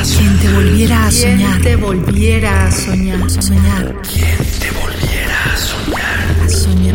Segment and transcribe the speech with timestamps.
[0.00, 0.38] a soñar?
[0.38, 1.60] Quien te volviera a ¿Quién soñar.
[1.62, 3.30] te volviera a soñar?
[3.30, 3.96] Soñar.
[4.02, 6.44] ¿Quién te volviera a soñar?
[6.44, 6.94] A soñar.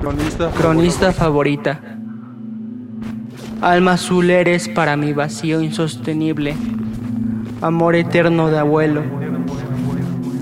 [0.00, 0.50] Cronista.
[0.50, 1.80] Cronista favorita.
[3.62, 6.54] Alma azul eres para mi vacío insostenible.
[7.62, 9.02] Amor eterno de abuelo.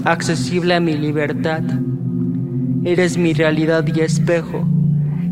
[0.05, 1.63] Accesible a mi libertad.
[2.85, 4.67] Eres mi realidad y espejo.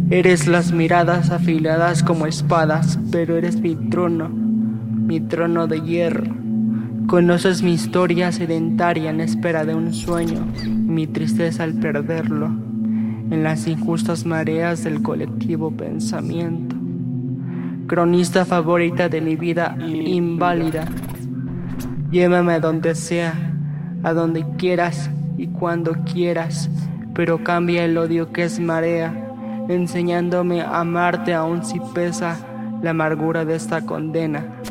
[0.09, 4.31] Eres las miradas afiladas como espadas, pero eres mi trono,
[5.13, 6.25] mi trono de hierro.
[7.07, 13.69] Conoces mi historia sedentaria en espera de un sueño, mi tristeza al perderlo, en las
[13.69, 16.75] injustas mareas del colectivo pensamiento.
[17.87, 20.87] Cronista favorita de mi vida inválida,
[22.11, 23.35] llévame a donde sea,
[24.03, 26.71] a donde quieras y cuando quieras,
[27.13, 29.13] pero cambia el odio que es marea,
[29.69, 32.39] enseñándome a amarte aún si pesa
[32.83, 34.63] la amargura de esta condena.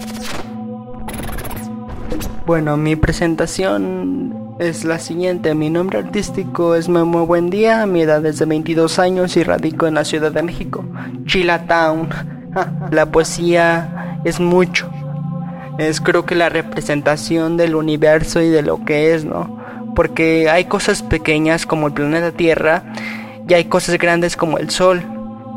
[2.45, 5.55] Bueno, mi presentación es la siguiente.
[5.55, 9.95] Mi nombre artístico es Memo Buendía, mi edad es de 22 años y radico en
[9.95, 10.83] la Ciudad de México,
[11.25, 12.09] Chilatown.
[12.91, 14.89] La poesía es mucho.
[15.77, 19.57] Es creo que la representación del universo y de lo que es, ¿no?
[19.95, 22.83] Porque hay cosas pequeñas como el planeta Tierra
[23.47, 25.01] y hay cosas grandes como el Sol.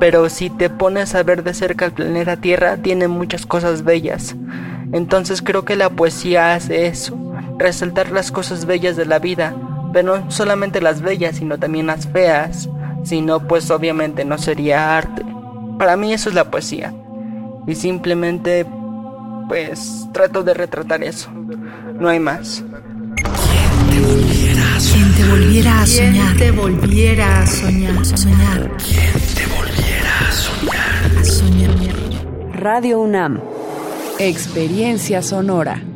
[0.00, 4.36] Pero si te pones a ver de cerca el planeta Tierra, tiene muchas cosas bellas.
[4.94, 7.18] Entonces creo que la poesía hace eso,
[7.58, 9.52] resaltar las cosas bellas de la vida,
[9.92, 12.68] pero no solamente las bellas, sino también las feas.
[13.02, 15.22] Si no, pues obviamente no sería arte.
[15.80, 16.94] Para mí eso es la poesía.
[17.66, 18.64] Y simplemente,
[19.48, 21.28] pues, trato de retratar eso.
[21.98, 22.64] No hay más.
[23.16, 26.36] Quien te volviera a ¿Quién soñar.
[26.36, 28.04] te volviera a soñar?
[28.06, 28.70] Soñar.
[28.78, 31.18] ¿Quién te volviera a soñar?
[31.18, 31.74] A soñar.
[32.52, 33.40] Radio UNAM.
[34.18, 35.93] Experiencia sonora.